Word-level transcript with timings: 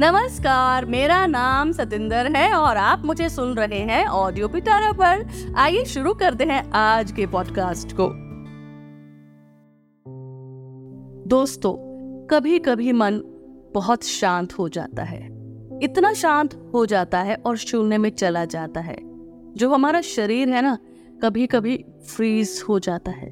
नमस्कार, 0.00 0.84
मेरा 0.84 1.26
नाम 1.26 1.72
सतिंदर 1.72 2.36
है 2.36 2.52
और 2.54 2.76
आप 2.76 3.02
मुझे 3.04 3.28
सुन 3.28 3.54
रहे 3.54 3.78
हैं 3.78 4.06
ऑडियो 4.06 4.48
पिटारा 4.48 4.92
पर। 4.92 5.28
आइए 5.56 5.84
शुरू 5.84 6.14
करते 6.14 6.44
हैं 6.44 6.70
आज 6.70 7.12
के 7.12 7.26
पॉडकास्ट 7.26 7.92
को। 7.92 8.08
दोस्तों 11.28 11.74
कभी 12.26 12.58
कभी 12.58 12.92
मन 12.92 13.20
बहुत 13.74 14.04
शांत 14.04 14.52
हो 14.52 14.68
जाता 14.68 15.02
है। 15.02 15.26
इतना 15.82 16.12
शांत 16.12 16.70
हो 16.74 16.86
जाता 16.86 17.18
है 17.18 17.34
और 17.34 17.56
शून्य 17.56 17.98
में 17.98 18.10
चला 18.10 18.44
जाता 18.44 18.80
है। 18.80 18.98
जो 19.54 19.74
हमारा 19.74 20.00
शरीर 20.00 20.48
है 20.48 20.62
ना 20.62 20.78
कभी 21.22 21.46
कभी 21.46 21.84
फ्रीज 22.16 22.64
हो 22.68 22.78
जाता 22.78 23.10
है, 23.10 23.30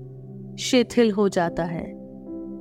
शिथिल 0.56 1.12
हो 1.12 1.28
जाता 1.28 1.64
है। 1.64 2.00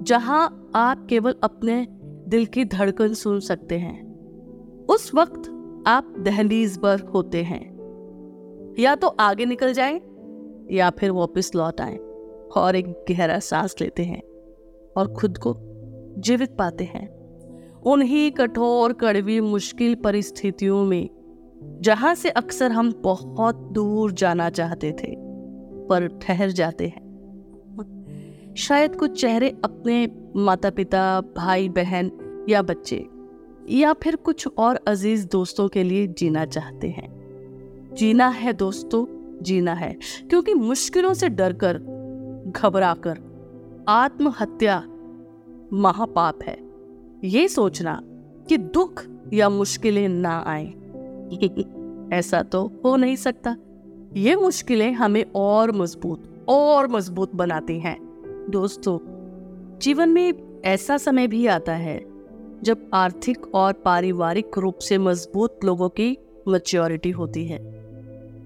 जहाँ 0.04 0.72
आप 0.76 1.08
केवल 1.10 1.36
अपने 1.44 1.99
दिल 2.30 2.46
की 2.46 2.66
धड़कन 2.66 3.14
सुन 3.14 3.40
सकते 3.40 3.78
हैं। 3.78 4.10
उस 4.90 5.12
वक्त 5.16 5.50
आप 5.88 6.16
दहलीज 6.20 6.82
पर 6.82 7.00
होते 7.00 7.44
हैं। 7.44 8.76
या 8.80 8.96
तो 8.96 9.08
आगे 9.08 9.46
निकल 9.46 9.74
जाएँ, 9.74 10.02
या 10.72 10.90
फिर 10.90 11.12
वापस 11.12 11.52
लौट 11.56 11.82
आए 11.82 11.98
और 12.58 12.76
एक 12.76 13.06
गहरा 13.10 13.40
सांस 13.40 13.76
लेते 13.82 14.04
हैं 14.04 14.22
और 14.98 15.14
खुद 15.14 15.38
को 15.38 15.56
जीवित 16.18 16.58
पाते 16.58 16.84
हैं। 16.84 17.20
उन्हीं 17.86 18.32
कठोर, 18.32 18.94
कड़वी, 18.94 19.42
मुश्किल 19.42 19.96
परिस्थितियों 19.96 20.86
में, 20.86 21.10
जहाँ 21.82 22.16
से 22.16 22.30
अक्सर 22.30 22.72
हम 22.72 22.94
बहुत 23.04 23.56
दूर 23.56 24.12
जाना 24.12 24.50
चाहते 24.50 24.92
थे, 24.92 25.16
पर 25.88 26.20
ठहर 26.22 26.50
जाते 26.52 26.88
हैं। 26.88 27.09
शायद 28.58 28.96
कुछ 28.96 29.22
चेहरे 29.22 29.50
अपने 29.64 30.12
माता 30.36 30.70
पिता 30.70 31.22
भाई 31.22 31.70
बहन 31.70 32.12
या 32.50 32.62
बच्चे, 32.62 33.08
या 33.70 33.94
फिर 33.94 34.16
कुछ 34.16 34.48
और 34.58 34.76
अज़ीज़ 34.76 35.28
दोस्तों 35.28 35.68
के 35.68 35.84
लिए 35.84 36.08
जीना 36.08 36.46
चाहते 36.46 36.90
हैं। 36.90 37.20
जीना 37.94 38.28
है 38.28 38.54
दोस्तों, 38.54 39.06
जीना 39.44 39.74
है, 39.74 39.98
क्योंकि 40.30 40.54
मुश्किलों 40.54 41.14
से 41.14 41.30
डरकर, 41.30 41.78
घबराकर 42.56 43.20
आत्महत्या 43.90 44.84
महापाप 45.74 46.40
है। 46.44 46.58
ये 47.24 47.48
सोचना 47.48 48.02
कि 48.50 48.58
दुख 48.58 49.06
या 49.34 49.50
मुश्किलें 49.50 50.10
ना 50.10 50.44
आए, 50.48 50.74
ऐसा 52.14 52.44
तो 52.44 52.72
हो 52.86 52.96
नहीं 52.96 53.16
सकता। 53.16 53.56
ये 54.16 54.36
मुश्किलें 54.36 54.94
हमें 54.94 55.26
और 55.36 55.72
मज़बूत 55.72 56.46
और 56.50 56.88
मज़बूत 56.88 57.36
बनाती 57.36 57.80
हैं। 57.80 58.09
दोस्तों, 58.50 59.00
जीवन 59.80 60.10
में 60.10 60.62
ऐसा 60.66 60.98
समय 60.98 61.28
भी 61.28 61.48
आता 61.48 61.74
है, 61.74 62.06
जब 62.64 62.90
आर्थिक 62.94 63.56
और 63.56 63.74
पारिवारिक 63.74 64.58
रूप 64.58 64.78
से 64.80 64.98
मज़बूत 64.98 65.60
लोगों 65.66 65.90
की 65.90 66.18
मैच्योरिटी 66.48 67.12
होती 67.12 67.46
है। 67.46 67.60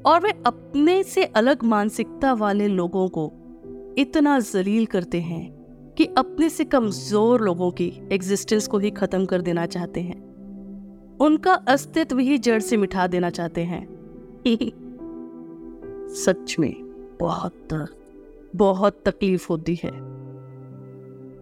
और 0.05 0.21
वे 0.21 0.33
अपने 0.45 1.03
से 1.03 1.23
अलग 1.23 1.63
मानसिकता 1.63 2.33
वाले 2.33 2.67
लोगों 2.67 3.09
को 3.09 3.31
इतना 3.97 4.39
जलील 4.39 4.85
करते 4.85 5.21
हैं 5.21 5.65
कि 5.97 6.05
अपने 6.05 6.49
से 6.49 6.63
कमज़ोर 6.63 7.41
लोगों 7.41 7.71
की 7.71 7.93
एग्जिस्टेंस 8.11 8.67
को 8.67 8.77
ही 8.77 8.91
खत्म 8.91 9.25
कर 9.25 9.41
देना 9.41 9.65
चाहते 9.65 10.01
हैं। 10.01 10.21
उनका 11.17 11.53
अस्तित्व 11.53 12.19
ही 12.19 12.37
जड़ 12.37 12.59
से 12.59 12.77
मिठा 12.77 13.07
देना 13.07 13.29
चाहते 13.29 13.61
हैं। 13.61 13.87
सच 16.09 16.55
में 16.59 16.75
बहुत 17.19 17.93
बहुत 18.55 19.03
तकलीफ़ 19.05 19.47
होती 19.49 19.75
है। 19.75 19.91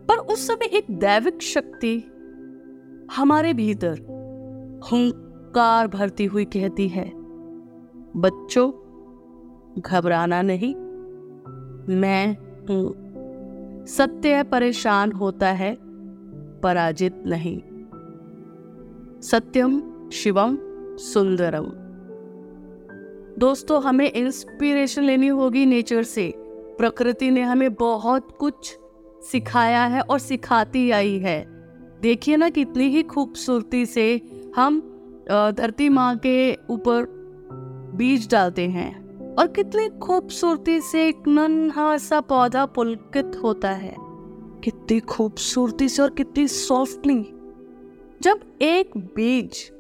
पर 0.06 0.18
उस 0.18 0.48
समय 0.48 0.66
एक 0.66 0.86
दैविक 0.92 1.42
शक्ति 1.42 2.04
हमारे 3.16 3.54
भीतर 3.54 3.98
हुंकार 4.92 5.88
भरती 5.88 6.26
हुई 6.26 6.46
कहती 6.46 6.88
है, 6.88 7.12
बच्चों, 8.16 8.72
घबराना 9.82 10.42
नहीं। 10.42 10.76
मैं 11.96 12.38
हूँ। 12.70 13.02
सत्य 13.86 14.44
परेशान 14.44 15.12
होता 15.12 15.48
है, 15.48 15.78
पराजित 16.60 17.24
नहीं। 17.28 17.62
सत्यम 19.22 20.10
शिवम 20.10 20.58
सुंदरम। 20.98 21.66
दोस्तों, 23.40 23.84
हमें 23.84 24.12
इंस्पिरेशन 24.12 25.04
लेनी 25.04 25.28
होगी 25.28 25.66
नेचर 25.66 26.04
से। 26.04 26.41
प्रकृति 26.78 27.32
ने 27.32 27.42
हमें 27.42 27.74
बहुत 27.74 28.32
कुछ 28.40 28.78
सिखाया 29.32 29.84
है 29.86 30.02
और 30.02 30.20
सिखाती 30.20 30.92
आई 30.92 31.18
है। 31.20 31.40
देखिए 32.02 32.38
ना 32.38 32.50
कितनी 32.50 32.90
ही 32.90 33.04
खूबसूरती 33.04 33.86
से 33.86 34.22
हम 34.56 34.80
धरती 35.32 35.90
माँ 35.90 36.16
के 36.18 36.54
ऊपर 36.70 37.06
बीज 37.96 38.32
डालते 38.32 38.68
हैं 38.68 38.90
और 39.36 39.48
कितनी 39.48 39.88
खूबसूरती 40.00 40.80
से 40.82 41.08
एक 41.08 41.28
नन्हा 41.28 41.98
सा 41.98 42.22
पौधा 42.22 42.66
पुलकित 42.66 43.40
होता 43.44 43.72
है। 43.72 43.96
कितनी 44.64 45.00
खूबसूरती 45.00 45.90
से 45.90 46.02
और 46.02 46.10
कितनी 46.10 46.48
सॉफ्टली 46.48 47.22
जब 48.22 48.40
एक 48.62 48.98
बीज 49.16 49.72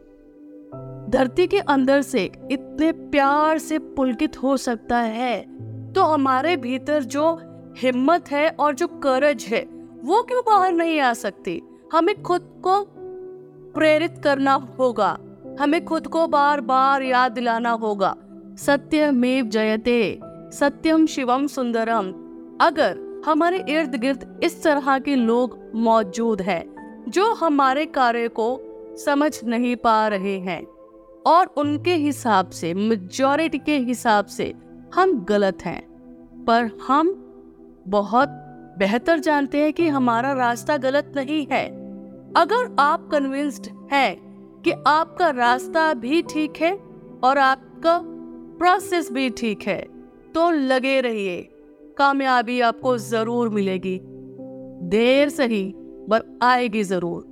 धरती 1.09 1.47
के 1.47 1.59
अंदर 1.59 2.01
से 2.01 2.24
इतने 2.51 2.91
प्यार 2.91 3.57
से 3.57 3.80
पुलकित 3.80 4.44
हो 4.44 4.57
सकता 4.57 4.97
है 4.97 5.40
तो 5.96 6.03
हमारे 6.03 6.57
भीतर 6.57 7.03
जो 7.03 7.41
हिम्मत 7.78 8.31
है 8.31 8.50
और 8.50 8.75
जो 8.75 8.88
करज 8.88 9.44
है, 9.44 9.62
वो 10.03 10.24
क्यों 10.24 10.41
बाहर 10.41 10.74
नहीं 10.74 11.00
आ 11.00 11.13
सकती? 11.13 11.62
हमें 11.94 12.24
खुद 12.24 12.62
को 12.68 12.88
प्रेरित 13.72 14.22
करना 14.24 14.53
होगा। 14.53 15.18
हमें 15.59 15.85
खुद 15.85 16.07
को 16.07 16.28
बार 16.28 16.62
बार 16.62 17.01
याद 17.01 17.31
दिलाना 17.31 17.72
होगा। 17.72 18.16
सत्यमेव 18.57 19.46
जयते, 19.46 20.19
सत्यम 20.53 21.06
शिवम 21.06 21.47
सुंदरम। 21.47 22.13
अगर 22.62 23.24
हमारे 23.25 23.66
इर्द 23.69 23.96
गिर्द 23.96 24.40
इस 24.44 24.63
तरह 24.63 25.00
के 25.00 25.16
लोग 25.16 25.59
मौजूद 25.75 26.41
हैं, 26.41 26.63
जो 27.09 27.34
हमारे 27.34 27.85
कार्य 27.85 28.28
को 28.28 28.59
समझ 29.06 29.44
नहीं 29.44 29.75
पा 29.75 30.07
रहे 30.07 30.40
हैं, 30.40 30.68
और 31.25 31.46
उनके 31.57 31.96
हिसाब 31.96 32.50
से 32.50 32.74
मेजोरिटी 32.74 33.57
के 33.57 33.78
हिसाब 33.78 34.25
से 34.25 34.53
हम 34.94 35.13
गलत 35.25 35.62
हैं, 35.66 35.81
पर 36.46 36.69
हम 36.88 37.13
बहुत 37.88 38.29
बेहतर 38.79 39.19
जानते 39.19 39.57
हैं 39.57 39.74
कि 39.74 39.88
हमारा 39.88 40.31
रास्ता 40.34 40.78
गलत 40.78 41.12
नहीं 41.16 41.46
है। 41.52 41.66
अगर 42.35 42.75
आप 42.79 43.07
कन्विंस्ड 43.12 43.68
हैं 43.91 44.62
कि 44.62 44.72
आपका 44.88 45.30
रास्ता 45.30 45.94
भी 45.96 46.22
ठीक 46.24 46.57
है 46.57 46.74
और 47.24 47.38
आपका 47.38 47.97
प्रोसेस 48.59 49.12
भी 49.12 49.30
ठीक 49.31 49.63
है 49.63 49.81
तो 50.35 50.50
लगे 50.51 51.00
रहिए, 51.01 51.41
कामयाबी 51.97 52.59
आपको 52.62 52.97
ज़रूर 53.00 53.50
मिलेगी। 53.50 54.00
देर 54.90 55.30
सही 55.30 55.63
पर 56.09 56.40
आएगी 56.44 56.84
ज़रूर। 56.84 57.30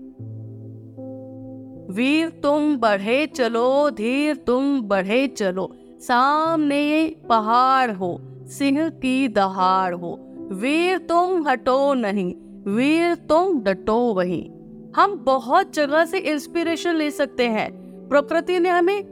वीर 1.91 2.29
तुम 2.43 2.75
बढ़े 2.77 3.25
चलो, 3.27 3.89
धीर 3.89 4.35
तुम 4.47 4.81
बढ़े 4.81 5.27
चलो। 5.27 5.71
सामने 5.99 7.15
पहाड़ 7.29 7.91
हो, 7.91 8.21
सिंह 8.47 8.89
की 8.89 9.27
दहाड़ 9.27 9.95
हो। 9.95 10.19
वीर 10.51 10.97
तुम 10.97 11.47
हटो 11.47 11.93
नहीं, 11.93 12.33
वीर 12.75 13.15
तुम 13.15 13.59
डटो 13.59 14.13
वही। 14.13 14.51
हम 14.95 15.15
बहुत 15.15 15.73
जगह 15.73 16.05
से 16.05 16.17
इंस्पिरेशन 16.17 16.95
ले 16.95 17.11
सकते 17.11 17.47
हैं। 17.47 17.71
प्रकृति 18.09 18.59
ने 18.59 18.69
हमें 18.69 19.03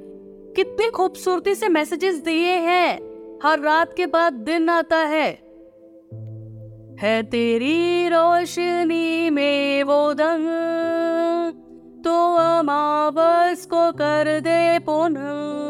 कितनी 0.55 0.89
खूबसूरती 0.89 1.55
से 1.55 1.69
मैसेजेस 1.69 2.15
दिए 2.23 2.55
हैं। 2.55 2.95
हर 3.43 3.59
रात 3.59 3.93
के 3.93 4.05
बाद 4.05 4.33
दिन 4.33 4.69
आता 4.69 4.97
है। 4.97 5.29
है 6.99 7.23
तेरी 7.23 8.07
रोशनी 8.07 9.29
में 9.29 9.83
वो 9.83 10.13
दंग 10.13 10.47
तो 12.03 12.35
अमावस 12.35 13.65
को 13.65 13.91
कर 13.91 14.39
दे 14.39 14.79
पुनः। 14.79 15.66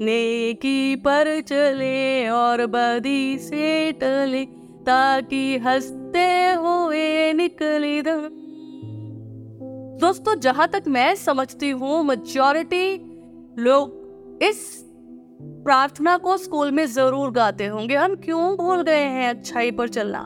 नेकी 0.00 0.96
पर 0.96 1.40
चले 1.40 2.28
और 2.28 2.66
बदी 2.66 3.38
से 3.38 3.92
टले, 3.92 4.44
ताकि 4.86 5.58
हँसते 5.58 6.52
हुए 6.52 7.32
निकले 7.32 8.02
दोस्तों, 10.00 10.34
जहाँ 10.40 10.68
तक 10.68 10.82
मैं 10.88 11.14
समझती 11.14 11.70
हूँ 11.70 12.02
मेजोरिटी 12.04 12.96
लोग 13.58 14.38
इस 14.42 14.86
प्रार्थना 15.40 16.16
को 16.16 16.36
स्कूल 16.36 16.70
में 16.70 16.86
ज़रूर 16.86 17.30
गाते 17.30 17.66
होंगे। 17.66 17.94
हम 17.94 18.14
क्यों 18.16 18.56
भूल 18.56 18.82
गए 18.82 19.04
हैं 19.04 19.28
अच्छाई 19.30 19.70
पर 19.70 19.88
चलना? 19.88 20.18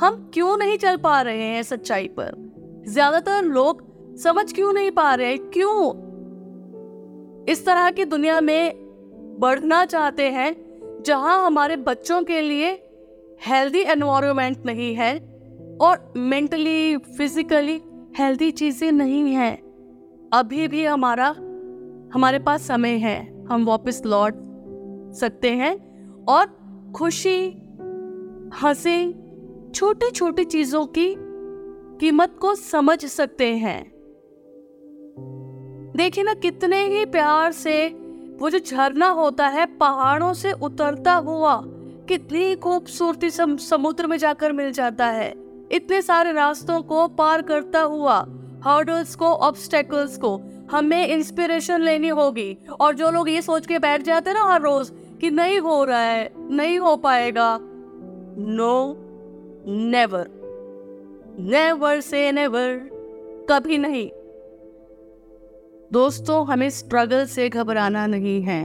हम 0.00 0.30
क्यों 0.34 0.56
नहीं 0.56 0.78
चल 0.78 0.96
पा 0.96 1.20
रहे 1.22 1.42
हैं 1.42 1.62
सच्चाई 1.62 2.08
पर? 2.08 2.32
ज़्यादातर 2.88 3.42
लोग 3.42 4.16
समझ 4.16 4.52
क्यों 4.52 4.72
नहीं 4.72 4.90
पा 4.90 5.14
रहे? 5.14 5.36
क्यों? 5.36 5.90
इस 7.48 7.66
तरह 7.66 7.90
की 7.90 8.04
दुनिया 8.04 8.40
में 8.40 8.82
बढ़ना 9.42 9.84
चाहते 9.84 10.30
हैं, 10.30 10.54
जहाँ 11.06 11.46
हमारे 11.46 11.76
बच्चों 11.76 12.22
के 12.22 12.40
लिए 12.40 12.70
हेल्दी 13.46 13.80
एनवायरनमेंट 13.80 14.66
नहीं 14.66 14.94
है 14.94 15.18
और 15.80 16.12
मेंटली 16.16 16.96
फिजिकली 16.96 17.80
हेल्दी 18.18 18.50
चीज़ें 18.50 18.92
नहीं 18.92 19.32
हैं। 19.34 19.54
अभी 20.32 20.68
भी 20.68 20.84
हमारा, 20.84 21.28
हमारे 22.14 22.38
पास 22.38 22.62
समय 22.62 22.88
है, 22.88 23.46
हम 23.46 23.64
वापस 23.64 24.02
लौट 24.06 24.34
सकते 25.14 25.50
हैं 25.50 25.74
और 26.24 26.46
खुशी, 26.96 27.46
हँसी 28.62 29.12
छोटी 29.70 30.10
छोटी 30.10 30.44
चीज़ों 30.44 30.86
की 30.86 31.14
कीमत 32.00 32.36
को 32.40 32.54
समझ 32.54 33.04
सकते 33.04 33.56
हैं। 33.56 33.92
देखिए 35.96 36.24
ना, 36.24 36.34
कितने 36.34 36.86
ही 36.86 37.04
प्यार 37.04 37.52
से 37.52 38.01
वो 38.42 38.50
जो 38.50 38.58
झरना 38.58 39.08
होता 39.08 39.46
है 39.46 39.66
पहाड़ों 39.66 40.32
से 40.34 40.52
उतरता 40.52 41.12
हुआ। 41.14 41.60
कितनी 42.08 42.54
खूबसूरती 42.54 43.30
सम, 43.30 43.56
समुद्र 43.56 44.06
में 44.06 44.16
जाकर 44.16 44.52
मिल 44.52 44.72
जाता 44.72 45.06
है। 45.06 45.34
इतने 45.72 46.02
सारे 46.02 46.32
रास्तों 46.32 46.80
को 46.82 47.08
पार 47.08 47.42
करता 47.42 47.80
हुआ 47.80 48.16
हर्डल्स 48.64 49.14
को 49.14 49.26
ऑब्स्टेकल्स 49.26 50.18
को 50.18 50.40
हमें 50.72 51.06
इंस्पिरेशन 51.08 51.80
लेनी 51.80 52.08
होगी। 52.08 52.58
और 52.80 52.94
जो 52.94 53.10
लोग 53.10 53.28
ये 53.28 53.42
सोच 53.42 53.66
के 53.66 53.78
बैठ 53.78 54.02
जाते 54.02 54.30
हैं 54.30 54.36
ना 54.38 54.44
हर 54.44 54.62
रोज 54.62 54.92
कि 55.20 55.30
नहीं 55.30 55.58
हो 55.58 55.84
रहा 55.84 56.00
है 56.00 56.32
नहीं 56.36 56.78
हो 56.78 56.96
पाएगा। 56.96 57.58
नो 58.38 58.96
नेवर 59.66 60.26
नेवर 61.38 62.00
से 62.00 62.32
नेवर 62.32 62.88
कभी 63.50 63.78
नहीं। 63.78 64.10
दोस्तों, 65.92 66.46
हमें 66.46 66.70
स्ट्रगल 66.70 67.24
से 67.26 67.48
घबराना 67.48 68.06
नहीं 68.06 68.42
है। 68.42 68.64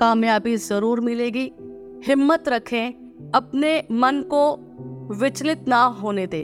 कामयाबी 0.00 0.56
ज़रूर 0.56 1.00
मिलेगी। 1.00 1.50
हिम्मत 2.06 2.48
रखें, 2.48 3.30
अपने 3.34 3.72
मन 3.92 4.22
को 4.34 4.44
विचलित 5.14 5.68
ना 5.68 5.82
होने 5.82 6.26
दे। 6.26 6.42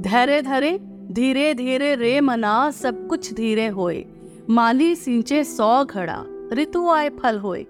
धैर्य 0.00 0.42
धरे, 0.42 0.78
धीरे 1.12 1.54
धीरे 1.54 1.94
रे 1.94 2.20
मना, 2.20 2.70
सब 2.70 3.06
कुछ 3.06 3.32
धीरे 3.34 3.66
होए। 3.68 4.04
माली 4.50 4.94
सिंचे 4.94 5.44
सौ 5.44 5.84
घड़ा, 5.84 6.24
ऋतु 6.52 6.88
आए 6.90 7.08
फल 7.08 7.38
होए। 7.38 7.66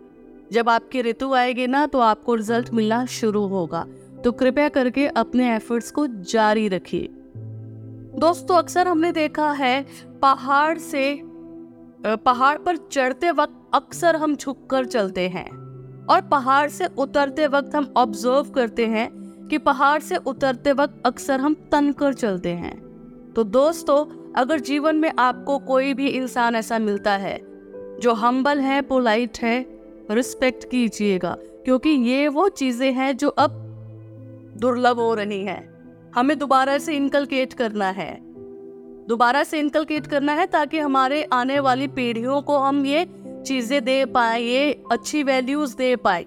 जब 0.52 0.68
आपकी 0.68 1.02
ऋतु 1.02 1.32
आएगी 1.34 1.66
ना 1.66 1.86
तो 1.86 1.98
आपको 1.98 2.34
रिज़ल्ट 2.34 2.74
मिलना 2.74 3.04
शुरू 3.06 3.46
होगा। 3.46 3.86
तो 4.24 4.32
कृपया 4.32 4.68
करके 4.68 5.06
अपने 5.06 5.54
एफर्ट्स 5.56 5.90
को 5.90 6.06
जारी 6.06 6.68
रखिए। 6.68 7.08
दोस्तों, 8.16 8.56
अक्सर 8.56 8.88
हमने 8.88 9.10
देखा 9.12 9.50
है 9.52 9.86
पहाड़ 10.24 10.78
से 10.78 11.20
पहाड़ 12.24 12.56
पर 12.58 12.76
चढ़ते 12.76 13.30
वक्त 13.30 13.70
अक्सर 13.74 14.16
हम 14.16 14.36
झुककर 14.36 14.84
चलते 14.84 15.28
हैं 15.28 15.46
और 16.10 16.20
पहाड़ 16.20 16.68
से 16.70 16.86
उतरते 16.98 17.46
वक्त 17.46 17.74
हम 17.74 17.92
ऑब्ज़र्व 17.96 18.50
करते 18.50 18.86
हैं 18.86 19.08
कि 19.50 19.58
पहाड़ 19.58 20.00
से 20.00 20.16
उतरते 20.16 20.72
वक्त 20.72 21.02
अक्सर 21.06 21.40
हम 21.40 21.54
तन 21.72 21.92
कर 21.92 22.14
चलते 22.14 22.52
हैं। 22.54 22.74
तो 23.32 23.44
दोस्तों, 23.44 24.04
अगर 24.36 24.60
जीवन 24.60 24.96
में 24.96 25.10
आपको 25.18 25.58
कोई 25.58 25.94
भी 25.94 26.08
इंसान 26.08 26.56
ऐसा 26.56 26.78
मिलता 26.78 27.12
है, 27.12 27.38
जो 28.00 28.14
हम्बल 28.14 28.60
है 28.60 28.82
पोलाइट 28.82 29.38
है 29.38 29.64
रिस्पेक्ट 30.10 30.70
कीजिएगा, 30.70 31.36
क्योंकि 31.64 31.90
ये 31.90 32.28
वो 32.28 32.48
चीज़ें 32.48 32.92
हैं 32.92 33.16
जो 33.16 33.28
अब 33.28 33.50
दुर्लभ 34.56 35.00
हो 35.00 35.14
रही 35.14 35.44
हैं। 35.44 35.62
हमें 36.14 36.38
दोबारा 36.38 36.78
से 36.78 36.96
इनकलकेट 36.96 37.52
करना 37.52 37.90
है। 37.90 38.33
दोबारा 39.08 39.42
से 39.44 39.58
इनकलकेट 39.58 40.06
करना 40.06 40.32
है 40.32 40.46
ताकि 40.46 40.78
हमारे 40.78 41.22
आने 41.22 41.58
वाली 41.60 41.88
पीढ़ियों 41.88 42.40
को 42.42 42.58
हम 42.58 42.84
ये 42.86 43.06
चीज़ें 43.46 43.84
दे 43.84 44.04
पाए, 44.04 44.40
ये 44.40 44.82
अच्छी 44.92 45.22
वैल्यूज़ 45.22 45.76
दे 45.76 45.96
पाए। 45.96 46.24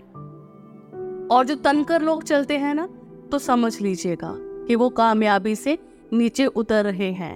और 1.31 1.45
जो 1.45 1.55
तनकर 1.55 2.01
लोग 2.01 2.23
चलते 2.23 2.57
हैं 2.57 2.73
ना 2.75 2.87
तो 3.31 3.39
समझ 3.39 3.79
लीजिएगा 3.81 4.33
कि 4.67 4.75
वो 4.75 4.89
कामयाबी 4.89 5.55
से 5.55 5.77
नीचे 6.13 6.45
उतर 6.45 6.83
रहे 6.83 7.11
हैं। 7.11 7.35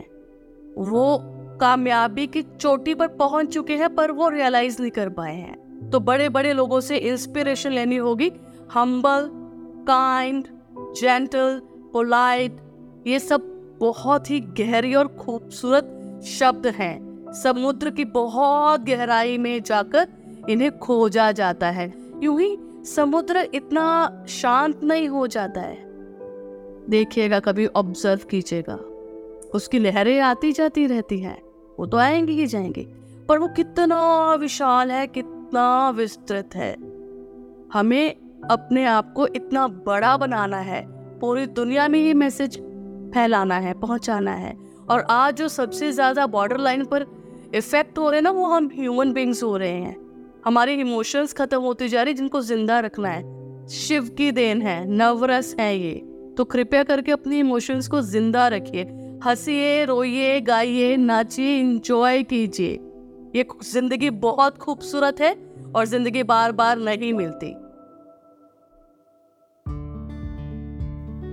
वो 0.78 1.18
कामयाबी 1.62 2.28
की 2.28 2.42
चोटी 2.42 2.94
पर 2.94 3.08
पहुँच 3.08 3.54
चुके 3.54 3.76
हैं, 3.76 3.94
पर 3.96 4.12
वो 4.12 4.30
रियलाइज़ 4.30 4.82
नहीं 4.82 4.92
कर 4.92 5.10
पाए 5.10 5.36
हैं। 5.36 5.90
तो 5.90 6.00
बड़े 6.00 6.30
बड़े 6.30 6.54
लोगों 6.54 6.80
से 6.82 6.98
इंस्पिरेशन 6.98 7.72
लेनी 7.72 7.96
होगी। 7.98 8.32
हम्बल 8.74 9.30
काइंड 9.88 10.48
जेंटल 10.96 11.62
पोलाइट 11.94 12.58
ये 13.08 13.20
सब 13.20 13.50
बहुत 13.82 14.30
ही 14.30 14.40
गहरी 14.40 14.96
और 14.96 15.08
खूबसूरत 15.08 16.20
शब्द 16.26 16.68
हैं। 16.68 17.26
समुद्र 17.34 17.90
की 17.90 18.06
बहुत 18.06 18.82
गहराई 18.82 19.38
में 19.38 19.64
जाकर 19.64 20.08
इन्हें 20.50 20.80
खोजा 20.80 21.32
जाता 21.32 21.70
है। 21.70 21.94
यूँ 22.24 22.42
ही 22.42 22.58
समुद्र 22.84 23.50
इतना 23.54 24.24
शांत 24.28 24.84
नहीं 24.84 25.08
हो 25.08 25.28
जाता 25.28 25.62
है। 25.62 25.78
देखिएगा, 26.90 27.40
कभी 27.40 27.66
ऑब्ज़र्व 27.66 28.20
कीजिएगा। 28.30 28.76
उसकी 29.56 29.80
लहरें 29.80 30.20
आती 30.20 30.52
जाती 30.52 30.88
रहती 30.88 31.20
हैं। 31.20 31.42
वो 31.80 31.86
तो 31.86 31.98
आएँगी 31.98 32.34
ही 32.34 32.48
जाएँगी। 32.48 32.88
पर 33.30 33.40
वो 33.40 33.48
कितना 33.48 34.34
विशाल 34.36 34.92
है, 34.92 35.08
कितना 35.08 35.90
विस्तृत 35.90 36.50
है। 36.56 36.74
हमें 37.74 38.16
अपने 38.52 38.86
आप 38.86 39.14
को 39.14 39.28
इतना 39.28 39.68
बड़ा 39.68 40.18
बनाना 40.18 40.58
है। 40.58 40.88
पूरी 41.20 41.46
दुनिया 41.46 41.88
में 41.88 42.00
ये 42.00 42.14
मैसेज 42.14 42.71
फैलाना 43.14 43.56
है, 43.56 43.74
पहुंचाना 43.74 44.32
है। 44.34 44.56
और 44.90 45.06
आज 45.10 45.36
जो 45.36 45.48
सबसे 45.48 45.92
ज़्यादा 45.92 46.26
बॉर्डर 46.28 46.58
लाइन 46.58 46.86
पर 46.86 47.06
इफ़ेक्ट 47.56 47.98
हो 47.98 48.10
रहे 48.10 48.18
हैं 48.18 48.24
ना, 48.24 48.32
वो 48.32 48.46
हम 48.46 48.70
ह्यूमन 48.74 49.12
बींग्स 49.14 49.44
हो 49.44 49.56
रहे 49.58 49.72
हैं। 49.72 49.96
हमारे 50.46 50.74
इमोशंस 50.76 51.34
खत्म 51.34 51.60
होती 51.62 51.88
जा 51.88 52.04
रही 52.04 52.14
जिनको 52.14 52.42
ज़िंदा 52.42 52.80
रखना 52.80 53.10
है। 53.10 53.68
शिव 53.70 54.08
की 54.18 54.32
देन 54.32 54.62
है, 54.62 54.86
नवरस 54.90 55.56
है 55.60 55.78
ये। 55.78 55.94
तो 56.38 56.44
कृपया 56.46 56.84
करके 56.84 57.12
अपने 57.12 57.40
इमोशंस 57.40 57.88
को 57.88 58.02
ज़िंदा 58.02 58.48
रखिए। 58.48 58.84
हंसिए, 59.26 59.84
रोइए, 59.86 60.40
गाइए, 60.42 60.96
नाचिए 60.98 61.58
इंजॉय 61.60 62.24
कीजिए। 62.24 62.80
ये 63.36 63.46
ज़िंदगी 63.64 64.10
बहुत 64.10 64.58
खूबसूरत 64.58 65.22
है 65.22 65.34
और 65.76 65.86
ज़िंदगी 65.86 66.24
बार 66.24 66.52
बार 66.52 66.78
नहीं 66.80 67.14
मिलती। 67.14 67.54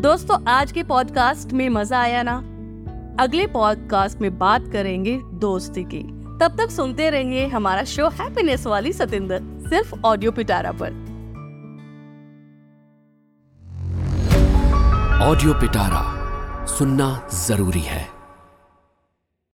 दोस्तों, 0.01 0.45
आज 0.49 0.73
के 0.73 0.83
पॉडकास्ट 0.83 1.53
में 1.53 1.69
मज़ा 1.69 2.01
आया 2.01 2.23
ना? 2.23 2.37
अगले 3.23 3.47
पॉडकास्ट 3.47 4.19
में 4.19 4.39
बात 4.39 4.69
करेंगे 4.73 5.21
दोस्ती 5.23 5.85
की। 5.85 6.03
तब 6.41 6.55
तक 6.59 6.71
सुनते 6.71 7.11
रहिए 7.11 7.47
हमारा 7.47 7.85
शो 7.85 8.09
हैप्पीनेस 8.09 8.67
वाली 8.67 8.93
सतेंद्र, 8.93 9.39
सिर्फ़ 9.43 9.95
ऑडियो 10.05 10.33
पिटारा 10.33 10.73
पर। 10.73 10.93
ऑडियो 15.23 15.55
पिटारा 15.55 16.05
सुनना 16.67 17.29
ज़रूरी 17.35 17.81
है। 17.81 18.18